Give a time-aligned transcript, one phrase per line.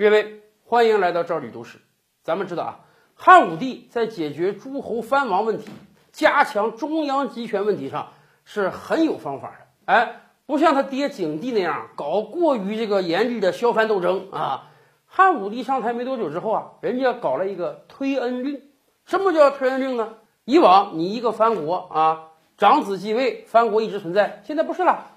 [0.00, 1.78] 列位，欢迎来到赵李读史。
[2.22, 2.80] 咱们知道啊，
[3.14, 5.70] 汉武帝在解决诸侯藩王问题、
[6.10, 8.08] 加强中央集权问题上
[8.46, 9.92] 是很有方法的。
[9.92, 14.70] 哎，不像他爹景帝那样搞过于这个严厉的削藩斗争啊。
[15.04, 18.62] 汉武帝上台没多久之后啊，人家搞了一个推恩令。
[19.04, 20.14] 什么叫推恩令呢？
[20.46, 24.40] 以往你一个藩国啊，长子继位，藩国一直存在。
[24.46, 25.08] 现在不是了，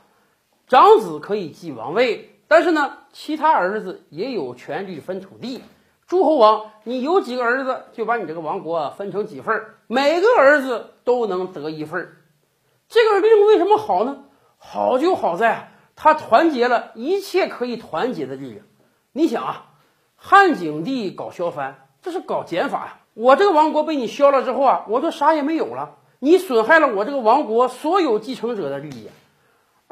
[0.68, 5.64] 长子可以继王位，但是呢，其他儿子也有权利分土地。
[6.06, 12.18] 诸侯王，你有几个儿子，就把你这个王国分成几份儿，每个儿子都能得一份儿。
[12.88, 14.26] 这个令为什么好呢？
[14.60, 18.64] 好就好在啊，它团结了一切可以团结的力量。
[19.14, 19.72] 你想啊，
[20.16, 22.98] 汉景帝搞削藩，这是搞减法呀。
[23.16, 25.96] 我这个王国被你削了之后啊，我就啥也没有了。
[26.20, 29.10] 你损害了我这个王国所有继承者的利益。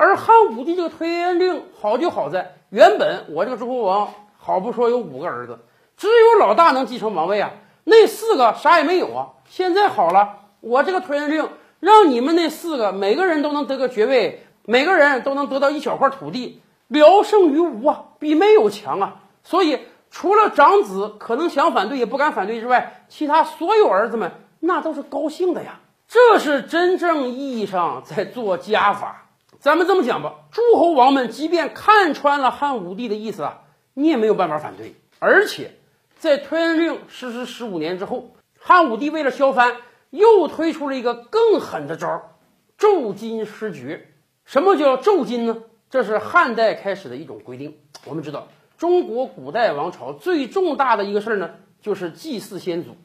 [0.02, 5.60] 而汉武帝这个推恩令好就好在，原本我这个诸侯王好不说有五个儿子，
[5.96, 7.52] 只有老大能继承王位啊，
[7.84, 9.29] 那四个啥也没有啊。
[9.48, 11.48] 现在好了，我这个推恩令
[11.79, 19.18] 让你们那四个每个人都能得个爵位，每个人都能得到一小块土地，聊胜于无啊，比没有强啊。
[19.44, 25.79] 所以除了长子可能想反对也不敢反对之外，其他所有儿子们那都是高兴的呀。
[26.07, 29.27] 这是真正意义上在做加法。
[29.62, 33.62] 咱们这么讲吧，诸侯王们即便看穿了汉武帝的意思啊，
[33.93, 34.95] 你也没有办法反对。
[35.20, 35.76] 而且，
[36.17, 39.77] 在推恩令实施十五年之后，汉武帝为了削藩，
[40.09, 42.32] 又推出了一个更狠的招儿——
[42.76, 44.09] 骤金失爵。
[44.45, 45.57] 什么叫骤金呢？
[45.91, 47.77] 这是汉代开始的一种规定。
[48.05, 48.48] 我们知道，
[48.79, 51.51] 中国古代王朝最重大的一个事儿呢，
[51.84, 52.98] 就是祭祀先祖。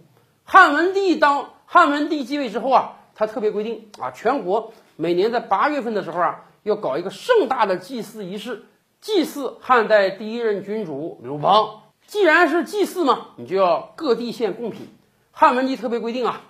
[0.43, 6.45] 汉文帝当汉文帝继位之后啊，他特别规定啊，全国每年在八月份的时候啊。
[6.67, 8.65] 要搞一个盛大的祭祀仪式，
[9.01, 11.83] 祭祀汉代第一任君主刘邦。
[12.09, 14.89] 既然是祭祀嘛，你就要各地献贡品。
[15.31, 16.41] 汉文帝特别规定啊，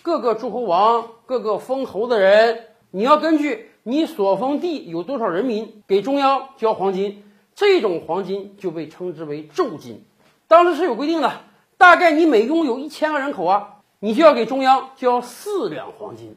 [0.00, 7.22] 各个诸侯王、各个封侯的人，你要根据你所封地有多少人民，给中央交黄金。
[7.54, 10.06] 这种黄金就被称之为胄金。
[10.48, 11.42] 当时是有规定的，
[11.76, 16.36] 大概你每拥有一千个人口啊，你就要给中央交四两黄金。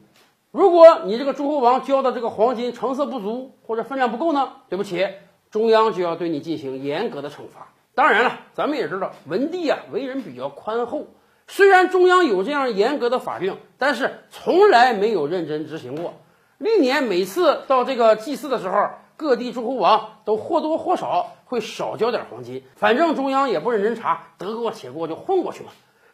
[0.50, 4.52] 如果你这个诸侯王交的这个黄金成色不足或者分量不够呢？
[4.68, 5.06] 对不起，
[5.50, 7.68] 中央就要对你进行严格的惩罚。
[7.94, 11.06] 当然了，咱们也知道文帝啊为人比较宽厚，
[11.46, 16.14] 虽然中央有这样严格的法令，但是从来没有认真执行过。
[16.56, 25.70] 历年每次到这个祭祀的时候，各地诸侯王都或多或少会少交点黄金，反正中央也不认真查，得过且过就混过去吧。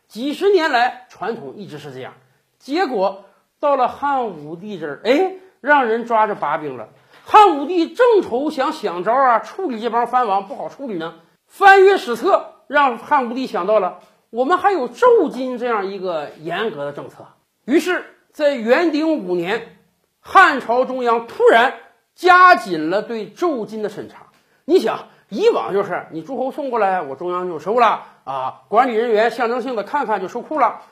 [0.09, 2.15] 几十年来传统一直是这样，
[2.59, 3.25] 结果。
[3.59, 6.91] 到了汉武帝这儿，哎，让人抓着把柄了。
[7.25, 11.15] 汉武帝正愁想想招啊，处理这帮藩王不好处理呢。
[11.47, 17.27] 翻阅史册，让汉武帝想到了，我们还有胄金这样一个严格的政策。
[17.65, 19.79] 于是，在元鼎五年，
[20.21, 21.75] 汉朝中央突然
[22.15, 24.27] 加紧了对胄金的审查。
[24.67, 30.83] 你想，以往就是你诸侯送过来，我中央就收了啊，管理人员象征性的看看就收库了。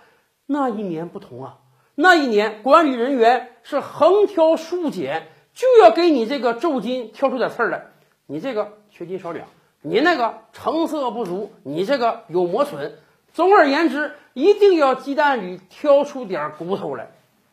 [0.46, 1.58] 那一年不同啊。
[1.94, 7.86] 那一年，管理人员是横挑竖拣，就要给你这个胄金挑出点刺儿来。
[8.26, 9.46] 你这个缺斤少两，
[9.80, 12.98] 你那个成色不足，你这个有磨损。
[13.32, 17.10] 总而言之，一定要鸡蛋里挑出点骨头来。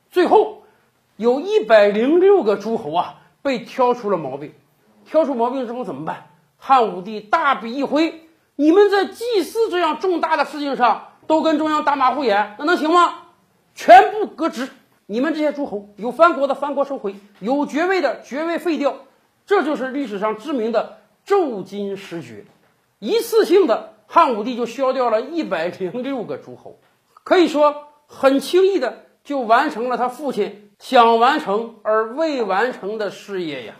[0.09, 0.63] 最后，
[1.17, 4.53] 有一百零六个诸侯啊被挑出了毛病。
[5.05, 6.30] 挑出毛病之后怎么办？
[6.63, 13.15] 汉武帝大笔一挥，你们在祭祀这样重大的事情上都跟中央打马虎眼，那能行吗？
[13.73, 14.69] 全部革职！
[15.07, 18.97] 你们这些诸侯，有藩国的藩国收回，有爵位的爵位废掉，
[19.47, 22.45] 这就是历史上知名的骤金失爵。
[22.99, 26.79] 一次性的，汉武帝就削掉了一百零六个诸侯，
[27.23, 33.73] 可以说很轻易的就完成了他父亲想完成而未完成的事业呀。